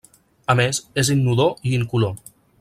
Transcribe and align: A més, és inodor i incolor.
A 0.53 0.55
més, 0.59 0.79
és 1.03 1.13
inodor 1.17 1.55
i 1.73 1.77
incolor. 1.83 2.19